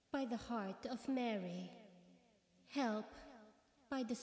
by 0.11 0.25
the 0.25 0.37
heart 0.37 0.85
of 0.89 1.07
Mary! 1.07 1.69
Help! 2.69 3.05